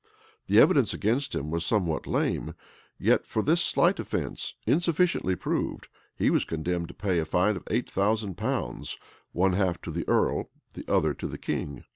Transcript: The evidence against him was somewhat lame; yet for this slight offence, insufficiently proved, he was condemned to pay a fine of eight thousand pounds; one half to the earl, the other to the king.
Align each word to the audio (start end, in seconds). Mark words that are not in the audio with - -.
The 0.47 0.59
evidence 0.59 0.95
against 0.95 1.35
him 1.35 1.51
was 1.51 1.63
somewhat 1.63 2.07
lame; 2.07 2.55
yet 2.97 3.23
for 3.23 3.43
this 3.43 3.61
slight 3.61 3.99
offence, 3.99 4.55
insufficiently 4.65 5.35
proved, 5.35 5.89
he 6.15 6.31
was 6.31 6.43
condemned 6.43 6.87
to 6.87 6.95
pay 6.95 7.19
a 7.19 7.25
fine 7.25 7.55
of 7.55 7.67
eight 7.69 7.91
thousand 7.91 8.33
pounds; 8.35 8.97
one 9.31 9.53
half 9.53 9.79
to 9.83 9.91
the 9.91 10.07
earl, 10.09 10.49
the 10.73 10.85
other 10.91 11.13
to 11.13 11.27
the 11.27 11.37
king. 11.37 11.83